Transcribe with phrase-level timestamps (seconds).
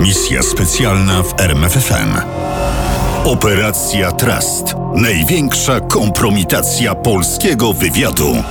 [0.00, 2.16] Misja specjalna w RMFFM.
[3.24, 4.74] Operacja Trust.
[4.94, 8.42] Największa kompromitacja polskiego wywiadu.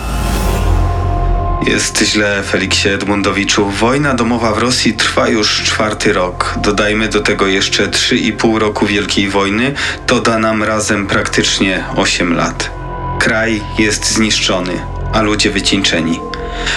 [1.68, 3.70] Jest źle, Feliksie Edmundowiczu.
[3.70, 6.56] Wojna domowa w Rosji trwa już czwarty rok.
[6.62, 9.74] Dodajmy do tego jeszcze 3,5 roku Wielkiej Wojny,
[10.08, 12.72] to da nam razem praktycznie 8 lat.
[13.20, 14.82] Kraj jest zniszczony,
[15.14, 16.20] a ludzie wycieńczeni.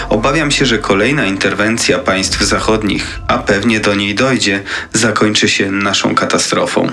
[0.09, 6.15] Obawiam się, że kolejna interwencja państw zachodnich, a pewnie do niej dojdzie, zakończy się naszą
[6.15, 6.89] katastrofą.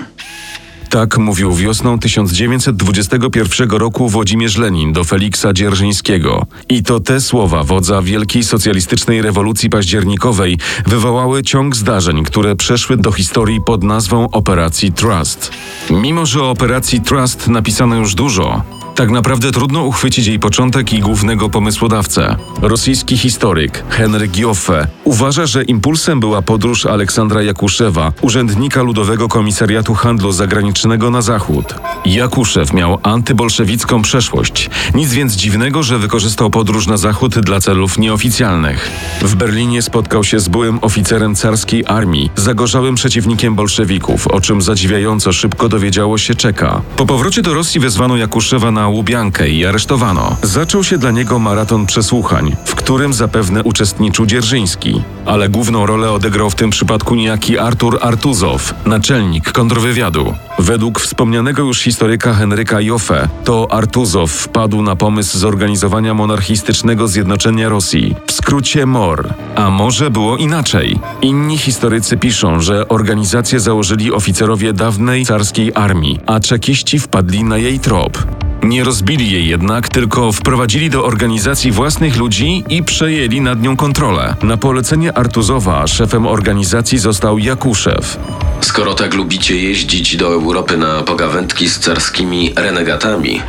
[0.90, 6.46] Tak mówił wiosną 1921 roku Włodzimierz Lenin do Feliksa Dzierżyńskiego.
[6.68, 13.12] I to te słowa wodza wielkiej socjalistycznej rewolucji październikowej wywołały ciąg zdarzeń, które przeszły do
[13.12, 15.50] historii pod nazwą Operacji Trust.
[15.90, 18.62] Mimo, że o Operacji Trust napisano już dużo,
[18.94, 22.36] tak naprawdę trudno uchwycić jej początek i głównego pomysłodawcę.
[22.62, 30.32] Rosyjski historyk Henryk Joffe uważa, że impulsem była podróż Aleksandra Jakuszewa, urzędnika Ludowego Komisariatu Handlu
[30.32, 31.74] Zagranicznego na Zachód.
[32.06, 34.70] Jakuszew miał antybolszewicką przeszłość.
[34.94, 38.90] Nic więc dziwnego, że wykorzystał podróż na Zachód dla celów nieoficjalnych.
[39.22, 45.32] W Berlinie spotkał się z byłym oficerem carskiej armii, zagorzałym przeciwnikiem bolszewików, o czym zadziwiająco
[45.32, 46.82] szybko dowiedziało się Czeka.
[46.96, 50.36] Po powrocie do Rosji wezwano Jakuszewa na Łubiankę i aresztowano.
[50.42, 55.02] Zaczął się dla niego maraton przesłuchań, w którym zapewne uczestniczył Dzierżyński.
[55.26, 60.34] Ale główną rolę odegrał w tym przypadku niejaki Artur Artuzow, naczelnik kontrwywiadu.
[60.58, 68.16] Według wspomnianego już historyka Henryka Joffe, to Artuzow wpadł na pomysł zorganizowania monarchistycznego zjednoczenia Rosji,
[68.26, 69.28] w skrócie MOR.
[69.54, 70.98] A może było inaczej?
[71.22, 77.80] Inni historycy piszą, że organizację założyli oficerowie dawnej carskiej armii, a czekiści wpadli na jej
[77.80, 78.18] trop.
[78.62, 84.34] Nie rozbili jej jednak, tylko wprowadzili do organizacji własnych ludzi i przejęli nad nią kontrolę.
[84.42, 88.18] Na polecenie Artuzowa szefem organizacji został Jakuszew.
[88.60, 93.42] Skoro tak lubicie jeździć do Europy na pogawędki z carskimi renegatami,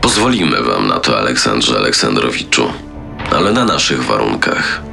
[0.00, 2.72] pozwolimy wam na to, Aleksandrze Aleksandrowiczu,
[3.30, 4.91] ale na naszych warunkach.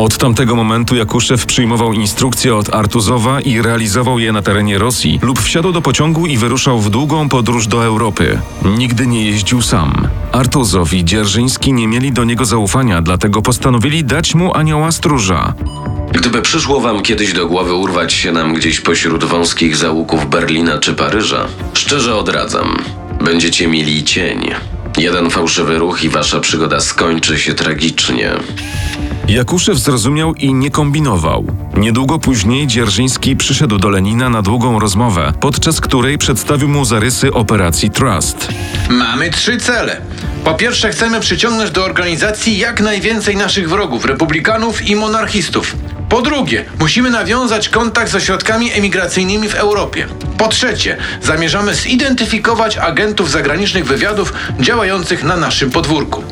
[0.00, 5.40] Od tamtego momentu Jakuszew przyjmował instrukcje od Artuzowa i realizował je na terenie Rosji lub
[5.40, 8.40] wsiadł do pociągu i wyruszał w długą podróż do Europy.
[8.64, 10.08] Nigdy nie jeździł sam.
[10.32, 15.54] Artuzow i Dzierżyński nie mieli do niego zaufania, dlatego postanowili dać mu anioła stróża.
[16.12, 20.94] Gdyby przyszło wam kiedyś do głowy urwać się nam gdzieś pośród wąskich załuków Berlina czy
[20.94, 22.76] Paryża, szczerze odradzam.
[23.24, 24.50] Będziecie mieli cień.
[25.00, 28.30] Jeden fałszywy ruch i wasza przygoda skończy się tragicznie.
[29.28, 31.44] Jakuszew zrozumiał i nie kombinował.
[31.76, 37.90] Niedługo później Dzierżyński przyszedł do Lenina na długą rozmowę, podczas której przedstawił mu zarysy operacji
[37.90, 38.48] Trust.
[38.90, 40.00] Mamy trzy cele.
[40.44, 45.76] Po pierwsze, chcemy przyciągnąć do organizacji jak najwięcej naszych wrogów, republikanów i monarchistów.
[46.10, 50.06] Po drugie, musimy nawiązać kontakt z ośrodkami emigracyjnymi w Europie.
[50.38, 56.24] Po trzecie, zamierzamy zidentyfikować agentów zagranicznych wywiadów działających na naszym podwórku.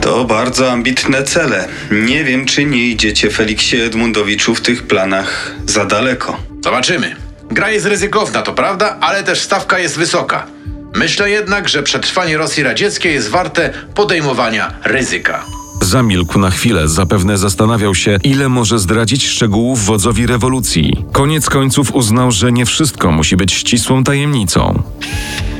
[0.00, 1.68] To bardzo ambitne cele.
[1.90, 6.36] Nie wiem, czy nie idziecie Feliksie Edmundowiczu w tych planach za daleko.
[6.64, 7.16] Zobaczymy.
[7.50, 10.46] Gra jest ryzykowna, to prawda, ale też stawka jest wysoka.
[10.94, 15.44] Myślę jednak, że przetrwanie Rosji radzieckiej jest warte podejmowania ryzyka.
[15.90, 21.04] Zamilkł na chwilę, zapewne zastanawiał się, ile może zdradzić szczegółów wodzowi rewolucji.
[21.12, 24.82] Koniec końców uznał, że nie wszystko musi być ścisłą tajemnicą.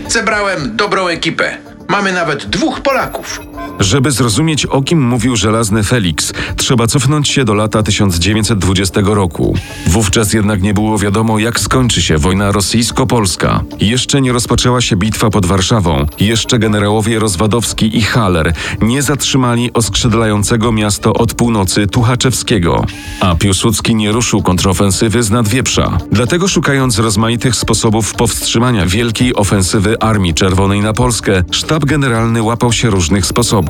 [0.09, 1.57] Zebrałem dobrą ekipę.
[1.89, 3.41] Mamy nawet dwóch Polaków.
[3.81, 9.55] Żeby zrozumieć, o kim mówił żelazny Felix, trzeba cofnąć się do lata 1920 roku.
[9.87, 13.63] Wówczas jednak nie było wiadomo, jak skończy się wojna rosyjsko-polska.
[13.81, 16.07] Jeszcze nie rozpoczęła się bitwa pod Warszawą.
[16.21, 18.53] Jeszcze generałowie Rozwadowski i Haller
[18.83, 22.85] nie zatrzymali oskrzydlającego miasto od północy Tuchaczewskiego.
[23.21, 25.99] A Piłsudski nie ruszył kontrofensywy z Nadwieprza.
[26.13, 32.91] Dlatego szukając rozmaitych sposobów powstrzymania wielkiej ofensywy Armii Czerwonej na Polskę, sztab generalny łapał się
[32.91, 33.70] różnych sposobów.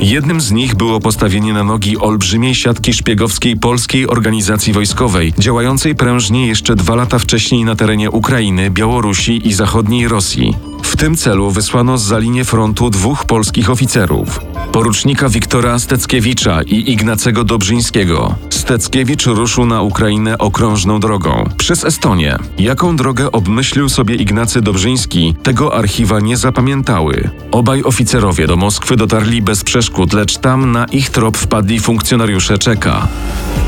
[0.00, 6.46] Jednym z nich było postawienie na nogi olbrzymiej siatki szpiegowskiej polskiej organizacji wojskowej, działającej prężnie
[6.46, 10.67] jeszcze dwa lata wcześniej na terenie Ukrainy, Białorusi i zachodniej Rosji.
[10.98, 14.40] Tym celu wysłano za linię frontu dwóch polskich oficerów.
[14.72, 18.34] Porucznika Wiktora Steckiewicza i Ignacego Dobrzyńskiego.
[18.50, 22.38] Steckiewicz ruszył na Ukrainę okrążną drogą, przez Estonię.
[22.58, 27.30] Jaką drogę obmyślił sobie Ignacy Dobrzyński, tego archiwa nie zapamiętały.
[27.50, 33.08] Obaj oficerowie do Moskwy dotarli bez przeszkód, lecz tam na ich trop wpadli funkcjonariusze Czeka.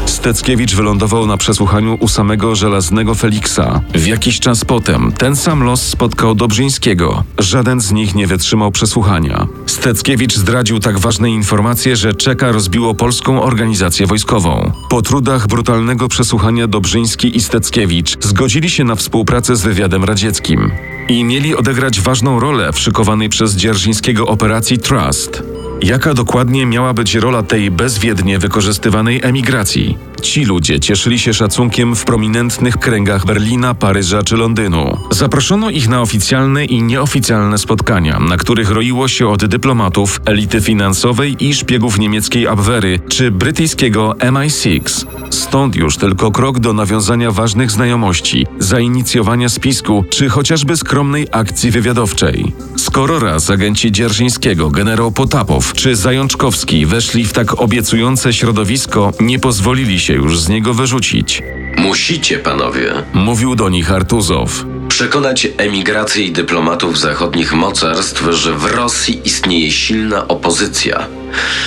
[0.06, 3.81] Steckiewicz wylądował na przesłuchaniu u samego żelaznego Feliksa.
[3.94, 7.19] W jakiś czas potem ten sam los spotkał Dobrzyńskiego.
[7.38, 9.46] Żaden z nich nie wytrzymał przesłuchania.
[9.67, 14.72] Steckiewicz zdradził tak ważne informacje, że Czeka rozbiło polską organizację wojskową.
[14.90, 20.70] Po trudach brutalnego przesłuchania Dobrzyński i Steckiewicz zgodzili się na współpracę z wywiadem radzieckim
[21.08, 25.43] i mieli odegrać ważną rolę w szykowanej przez Dzierżyńskiego operacji Trust.
[25.82, 29.99] Jaka dokładnie miała być rola tej bezwiednie wykorzystywanej emigracji?
[30.23, 34.97] Ci ludzie cieszyli się szacunkiem w prominentnych kręgach Berlina, Paryża czy Londynu.
[35.11, 41.37] Zaproszono ich na oficjalne i nieoficjalne spotkania, na których roiło się od dyplomatów, elity finansowej
[41.44, 45.06] i szpiegów niemieckiej Abwehry czy brytyjskiego MI6.
[45.31, 52.53] Stąd już tylko krok do nawiązania ważnych znajomości, zainicjowania spisku czy chociażby skromnej akcji wywiadowczej.
[52.90, 60.00] Skoro raz agenci Dzierżyńskiego, generał Potapow czy Zajączkowski weszli w tak obiecujące środowisko, nie pozwolili
[60.00, 61.42] się już z niego wyrzucić.
[61.76, 64.64] Musicie, panowie, Mówił do nich Artuzow.
[64.88, 71.06] przekonać emigrację i dyplomatów zachodnich mocarstw, że w Rosji istnieje silna opozycja,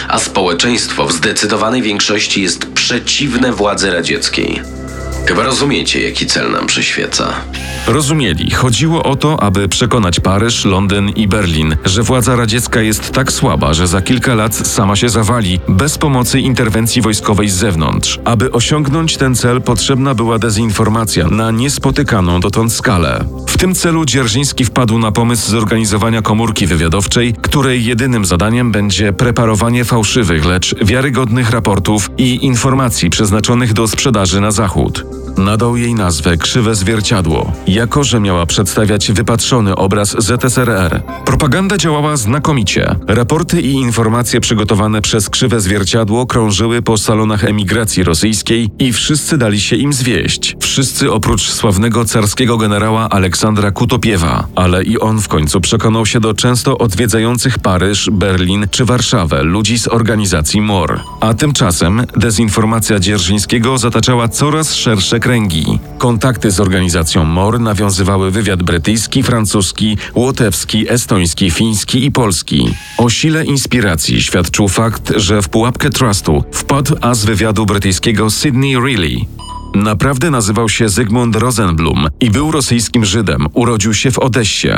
[0.07, 4.61] a społeczeństwo w zdecydowanej większości jest przeciwne władzy radzieckiej.
[5.25, 7.33] Chyba rozumiecie, jaki cel nam przyświeca.
[7.87, 13.31] Rozumieli, chodziło o to, aby przekonać Paryż, Londyn i Berlin, że władza radziecka jest tak
[13.31, 18.19] słaba, że za kilka lat sama się zawali, bez pomocy interwencji wojskowej z zewnątrz.
[18.25, 23.25] Aby osiągnąć ten cel, potrzebna była dezinformacja na niespotykaną dotąd skalę.
[23.47, 29.85] W tym celu Dzierżyński wpadł na pomysł zorganizowania komórki wywiadowczej, której jedynym zadaniem będzie preparowanie
[29.85, 35.12] fałszywych, lecz wiarygodnych raportów i informacji przeznaczonych do sprzedaży na zachód.
[35.13, 35.32] Thank you.
[35.38, 41.01] Nadał jej nazwę Krzywe Zwierciadło, jako że miała przedstawiać wypatrzony obraz ZSRR.
[41.25, 42.95] Propaganda działała znakomicie.
[43.07, 49.62] Raporty i informacje przygotowane przez Krzywe Zwierciadło krążyły po salonach emigracji rosyjskiej i wszyscy dali
[49.62, 50.56] się im zwieść.
[50.59, 56.33] Wszyscy oprócz sławnego carskiego generała Aleksandra Kutopiewa, ale i on w końcu przekonał się do
[56.33, 61.00] często odwiedzających Paryż, Berlin czy Warszawę ludzi z organizacji MOR.
[61.19, 65.79] A tymczasem dezinformacja Dzierżyńskiego zataczała coraz szersze kręgi.
[65.97, 72.75] Kontakty z organizacją MOR nawiązywały wywiad brytyjski, francuski, łotewski, estoński, fiński i polski.
[72.97, 79.43] O sile inspiracji świadczył fakt, że w pułapkę trustu wpadł as wywiadu brytyjskiego Sydney Reilly.
[79.75, 83.47] Naprawdę nazywał się Zygmunt Rosenblum i był rosyjskim Żydem.
[83.53, 84.69] Urodził się w Odessie.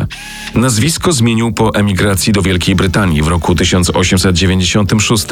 [0.56, 5.26] Nazwisko zmienił po emigracji do Wielkiej Brytanii w roku 1896.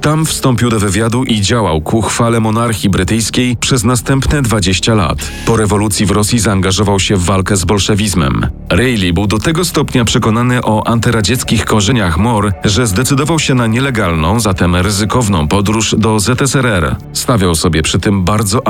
[0.00, 5.30] Tam wstąpił do wywiadu i działał ku chwale monarchii brytyjskiej przez następne 20 lat.
[5.46, 8.46] Po rewolucji w Rosji zaangażował się w walkę z bolszewizmem.
[8.70, 14.40] Reilly był do tego stopnia przekonany o antyradzieckich korzeniach MOR, że zdecydował się na nielegalną,
[14.40, 16.96] zatem ryzykowną podróż do ZSRR.
[17.12, 18.66] Stawiał sobie przy tym bardzo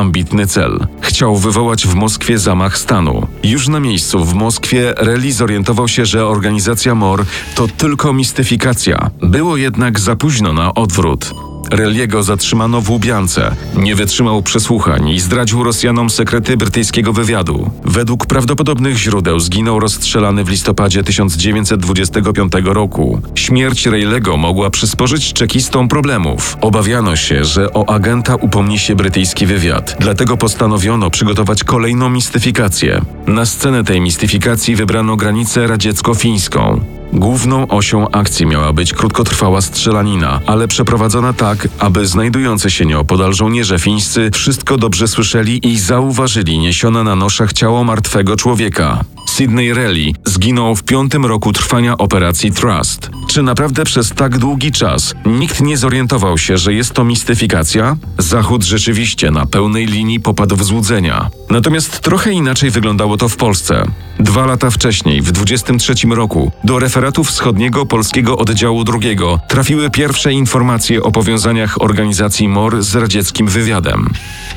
[0.46, 0.87] cel.
[1.00, 3.26] Chciał wywołać w Moskwie zamach stanu.
[3.43, 7.25] Już na miejscu w Moskwie Reilly zorientował się, że organizacja MOR
[7.55, 9.11] to tylko mistyfikacja.
[9.23, 11.47] Było jednak za późno na odwrót.
[11.70, 13.56] Reliego zatrzymano w Łubiance.
[13.76, 17.70] Nie wytrzymał przesłuchań i zdradził Rosjanom sekrety brytyjskiego wywiadu.
[17.84, 23.20] Według prawdopodobnych źródeł zginął rozstrzelany w listopadzie 1925 roku.
[23.34, 26.56] Śmierć Reilego mogła przysporzyć czekistom problemów.
[26.60, 29.96] Obawiano się, że o agenta upomni się brytyjski wywiad.
[30.00, 33.00] Dlatego postanowiono przygotować kolejną mistyfikację.
[33.26, 36.97] Na scenę tej mistyfikacji wybrano granicę radziecko-fińską.
[37.12, 43.78] Główną osią akcji miała być krótkotrwała strzelanina, ale przeprowadzona tak, aby znajdujący się nieopodal żołnierze
[43.78, 49.05] fińscy wszystko dobrze słyszeli i zauważyli niesione na noszach ciało martwego człowieka.
[49.29, 53.11] Sydney Reilly zginął w piątym roku trwania operacji Trust.
[53.29, 57.97] Czy naprawdę przez tak długi czas nikt nie zorientował się, że jest to mistyfikacja?
[58.19, 61.31] Zachód rzeczywiście na pełnej linii popadł w złudzenia.
[61.51, 63.85] Natomiast trochę inaczej wyglądało to w Polsce.
[64.20, 71.03] Dwa lata wcześniej, w 23 roku, do referatu wschodniego polskiego oddziału drugiego trafiły pierwsze informacje
[71.03, 74.11] o powiązaniach organizacji MOR z radzieckim wywiadem.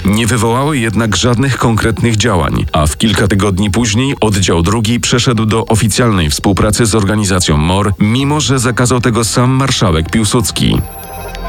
[0.06, 5.66] Nie wywołały jednak żadnych konkretnych działań, a w kilka tygodni później oddział drugi przeszedł do
[5.66, 10.82] oficjalnej współpracy z organizacją MOR, mimo że zakazał tego sam marszałek Piłsudski.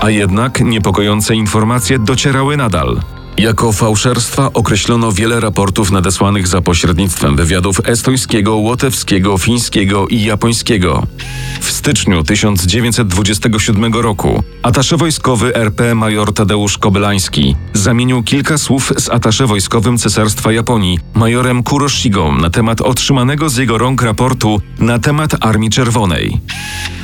[0.00, 3.00] A jednak niepokojące informacje docierały nadal.
[3.36, 11.06] Jako fałszerstwa określono wiele raportów nadesłanych za pośrednictwem wywiadów estońskiego, łotewskiego, fińskiego i japońskiego.
[11.60, 19.46] W styczniu 1927 roku atasze wojskowy RP major Tadeusz Kobelański zamienił kilka słów z atasze
[19.46, 25.70] wojskowym Cesarstwa Japonii majorem Kuroshigą na temat otrzymanego z jego rąk raportu na temat Armii
[25.70, 26.40] Czerwonej.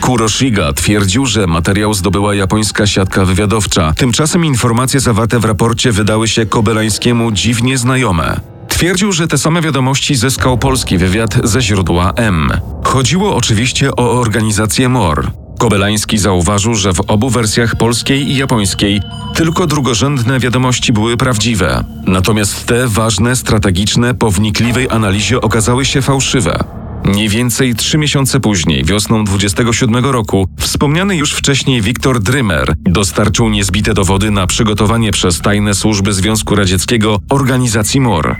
[0.01, 3.93] Kuroshiga twierdził, że materiał zdobyła japońska siatka wywiadowcza.
[3.97, 8.41] Tymczasem informacje zawarte w raporcie wydały się Kobelańskiemu dziwnie znajome.
[8.69, 12.53] Twierdził, że te same wiadomości zyskał polski wywiad ze źródła M.
[12.85, 15.31] Chodziło oczywiście o organizację MOR.
[15.59, 19.01] Kobelański zauważył, że w obu wersjach polskiej i japońskiej
[19.35, 26.78] tylko drugorzędne wiadomości były prawdziwe, natomiast te ważne, strategiczne, po wnikliwej analizie okazały się fałszywe.
[27.09, 33.95] Mniej więcej trzy miesiące później, wiosną 27 roku, wspomniany już wcześniej Wiktor Drymer dostarczył niezbite
[33.95, 38.37] dowody na przygotowanie przez tajne służby Związku Radzieckiego organizacji MOR.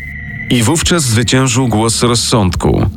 [0.51, 2.91] I wówczas zwyciężył głos rozsądku.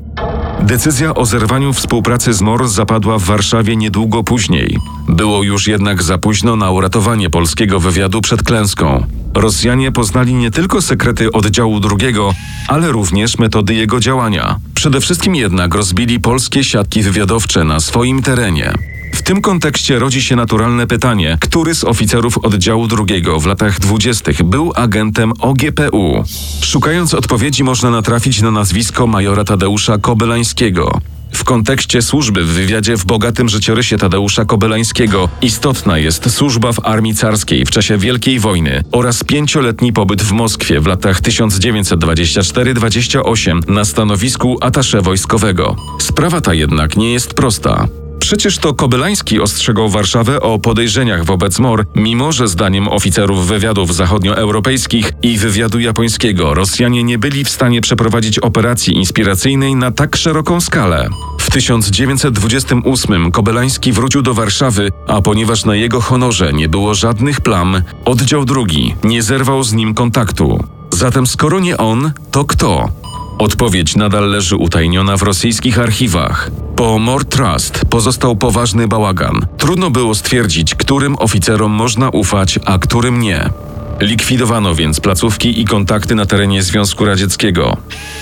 [0.61, 4.77] Decyzja o zerwaniu współpracy z MOR zapadła w Warszawie niedługo później.
[5.09, 9.05] Było już jednak za późno na uratowanie polskiego wywiadu przed klęską.
[9.33, 12.33] Rosjanie poznali nie tylko sekrety oddziału drugiego,
[12.67, 14.59] ale również metody jego działania.
[14.73, 18.73] Przede wszystkim jednak rozbili polskie siatki wywiadowcze na swoim terenie.
[19.13, 24.43] W tym kontekście rodzi się naturalne pytanie, który z oficerów oddziału drugiego w latach dwudziestych
[24.43, 26.23] był agentem OGPU?
[26.61, 31.01] Szukając odpowiedzi można natrafić na nazwisko majora Tadeusza Kobelańskiego.
[31.41, 37.15] W kontekście służby w wywiadzie w bogatym życiorysie Tadeusza Kobelańskiego istotna jest służba w armii
[37.15, 44.57] carskiej w czasie Wielkiej Wojny oraz pięcioletni pobyt w Moskwie w latach 1924-28 na stanowisku
[44.61, 45.75] atasze wojskowego.
[45.99, 47.87] Sprawa ta jednak nie jest prosta.
[48.21, 55.11] Przecież to Kobelański ostrzegał Warszawę o podejrzeniach wobec MOR, mimo że zdaniem oficerów wywiadów zachodnioeuropejskich
[55.23, 61.09] i wywiadu japońskiego Rosjanie nie byli w stanie przeprowadzić operacji inspiracyjnej na tak szeroką skalę.
[61.51, 67.81] W 1928 Kobelański wrócił do Warszawy, a ponieważ na jego honorze nie było żadnych plam,
[68.05, 70.63] oddział drugi nie zerwał z nim kontaktu.
[70.91, 72.89] Zatem skoro nie on, to kto?
[73.39, 76.51] Odpowiedź nadal leży utajniona w rosyjskich archiwach.
[76.75, 79.45] Po More Trust pozostał poważny bałagan.
[79.57, 83.49] Trudno było stwierdzić, którym oficerom można ufać, a którym nie.
[83.99, 87.77] Likwidowano więc placówki i kontakty na terenie Związku Radzieckiego.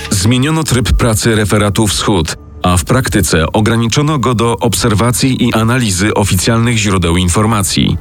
[0.10, 6.78] Zmieniono tryb pracy referatu Wschód, a w praktyce ograniczono go do obserwacji i analizy oficjalnych
[6.78, 7.98] źródeł informacji.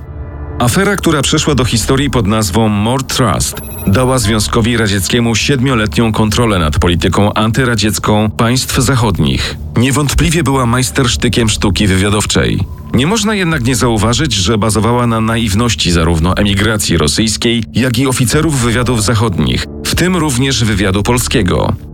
[0.59, 6.79] Afera, która przeszła do historii pod nazwą More Trust, dała Związkowi Radzieckiemu siedmioletnią kontrolę nad
[6.79, 9.57] polityką antyradziecką państw zachodnich.
[9.77, 12.61] Niewątpliwie była majstersztykiem sztuki wywiadowczej.
[12.95, 18.61] Nie można jednak nie zauważyć, że bazowała na naiwności zarówno emigracji rosyjskiej, jak i oficerów
[18.61, 21.88] wywiadów zachodnich, w tym również wywiadu polskiego.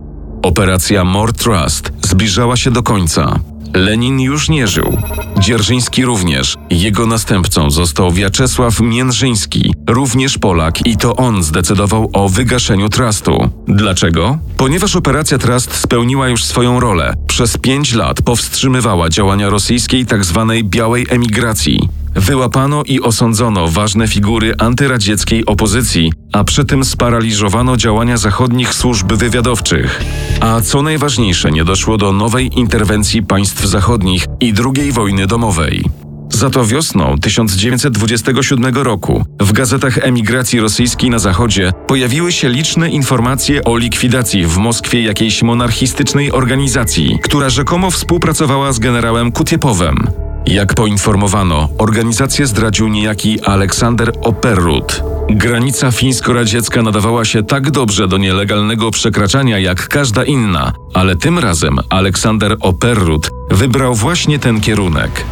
[0.45, 3.39] Operacja More Trust zbliżała się do końca.
[3.73, 4.97] Lenin już nie żył.
[5.39, 6.55] Dzierżyński również.
[6.69, 13.49] Jego następcą został Wiaczesław Międrzyński, również Polak i to on zdecydował o wygaszeniu trustu.
[13.67, 14.37] Dlaczego?
[14.57, 17.13] Ponieważ operacja Trust spełniła już swoją rolę.
[17.27, 20.45] Przez pięć lat powstrzymywała działania rosyjskiej tzw.
[20.49, 21.79] Tak białej emigracji.
[22.15, 30.01] Wyłapano i osądzono ważne figury antyradzieckiej opozycji, a przy tym sparaliżowano działania zachodnich służb wywiadowczych.
[30.39, 36.04] A co najważniejsze, nie doszło do nowej interwencji państw zachodnich i II wojny domowej.
[36.35, 43.63] Za to wiosną 1927 roku w gazetach emigracji rosyjskiej na Zachodzie pojawiły się liczne informacje
[43.63, 50.07] o likwidacji w Moskwie jakiejś monarchistycznej organizacji, która rzekomo współpracowała z generałem Kutiepowem.
[50.45, 55.03] Jak poinformowano, organizację zdradził niejaki Aleksander Operrut.
[55.29, 61.79] Granica fińsko-radziecka nadawała się tak dobrze do nielegalnego przekraczania jak każda inna, ale tym razem
[61.89, 65.25] Aleksander Operrut wybrał właśnie ten kierunek.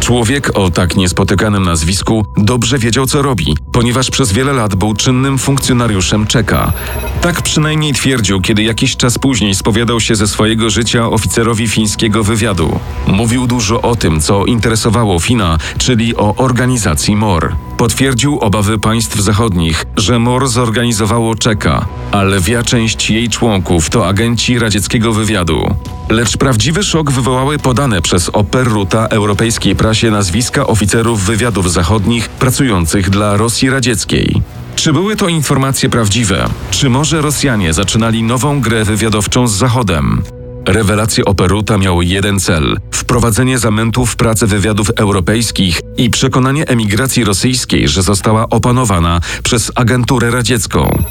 [0.00, 5.38] Człowiek o tak niespotykanym nazwisku dobrze wiedział, co robi, ponieważ przez wiele lat był czynnym
[5.38, 6.72] funkcjonariuszem Czeka.
[7.20, 12.78] Tak przynajmniej twierdził, kiedy jakiś czas później spowiadał się ze swojego życia oficerowi fińskiego wywiadu.
[13.06, 17.56] Mówił dużo o tym, co interesowało Fina, czyli o organizacji MOR.
[17.76, 24.58] Potwierdził obawy państw zachodnich, że MOR zorganizowało Czeka, a lwia część jej członków to agenci
[24.58, 25.74] radzieckiego wywiadu.
[26.08, 33.36] Lecz prawdziwy szok wywołały podane przez Operruta europejskiej prasie nazwiska oficerów wywiadów zachodnich pracujących dla
[33.36, 34.42] Rosji radzieckiej.
[34.76, 36.48] Czy były to informacje prawdziwe?
[36.70, 40.22] Czy może Rosjanie zaczynali nową grę wywiadowczą z Zachodem?
[40.66, 47.88] Rewelacje Operuta miały jeden cel wprowadzenie zamętów w pracę wywiadów europejskich i przekonanie emigracji rosyjskiej,
[47.88, 51.02] że została opanowana przez agenturę radziecką.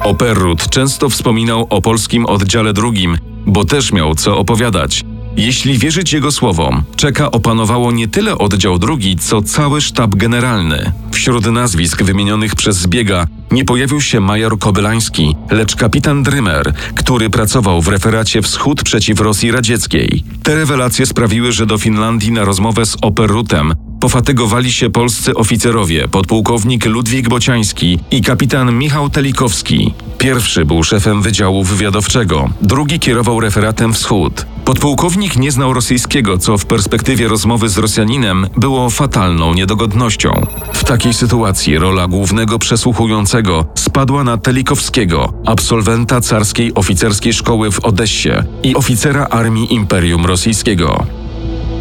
[0.00, 5.04] Operut często wspominał o polskim oddziale drugim, bo też miał co opowiadać.
[5.36, 10.92] Jeśli wierzyć jego słowom, Czeka opanowało nie tyle oddział drugi, co cały sztab generalny.
[11.12, 17.82] Wśród nazwisk wymienionych przez Zbiega nie pojawił się major Kobylański, lecz kapitan Drymer, który pracował
[17.82, 20.24] w referacie Wschód przeciw Rosji Radzieckiej.
[20.42, 23.74] Te rewelacje sprawiły, że do Finlandii na rozmowę z Operutem
[24.04, 29.94] pofatygowali się polscy oficerowie, podpułkownik Ludwik Bociański i kapitan Michał Telikowski.
[30.18, 34.46] Pierwszy był szefem Wydziału Wywiadowczego, drugi kierował referatem Wschód.
[34.64, 40.46] Podpułkownik nie znał rosyjskiego, co w perspektywie rozmowy z Rosjaninem było fatalną niedogodnością.
[40.72, 48.30] W takiej sytuacji rola głównego przesłuchującego spadła na Telikowskiego, absolwenta carskiej oficerskiej szkoły w Odessie
[48.62, 51.06] i oficera armii Imperium Rosyjskiego.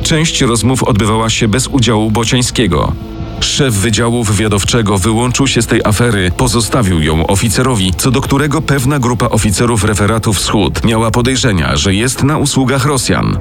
[0.03, 2.93] Część rozmów odbywała się bez udziału Bociańskiego.
[3.39, 9.00] Szef Wydziału Wywiadowczego wyłączył się z tej afery, pozostawił ją oficerowi, co do którego pewna
[9.00, 13.39] grupa oficerów referatu Wschód miała podejrzenia, że jest na usługach Rosjan.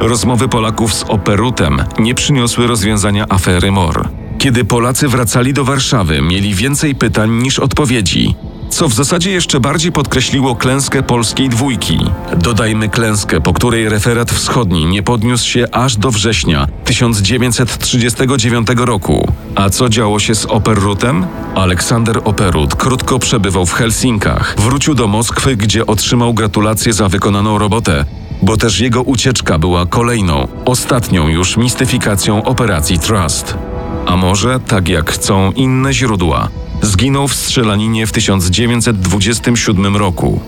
[0.00, 4.08] Rozmowy Polaków z Operutem nie przyniosły rozwiązania afery MOR.
[4.38, 8.34] Kiedy Polacy wracali do Warszawy, mieli więcej pytań niż odpowiedzi
[8.74, 11.98] co w zasadzie jeszcze bardziej podkreśliło klęskę polskiej dwójki.
[12.36, 19.32] Dodajmy klęskę, po której referat wschodni nie podniósł się aż do września 1939 roku.
[19.54, 21.26] A co działo się z Operrutem?
[21.54, 24.54] Aleksander Operut krótko przebywał w Helsinkach.
[24.58, 28.04] Wrócił do Moskwy, gdzie otrzymał gratulacje za wykonaną robotę,
[28.42, 33.58] bo też jego ucieczka była kolejną, ostatnią już mistyfikacją operacji Trust.
[34.06, 36.48] A może, tak jak chcą inne źródła,
[36.84, 40.40] zginął w strzelaninie w 1927 roku.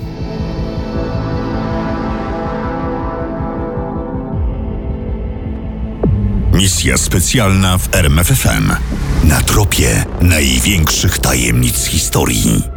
[6.52, 8.73] Misja specjalna w RMFFM.
[9.25, 12.75] Na tropie największych tajemnic historii.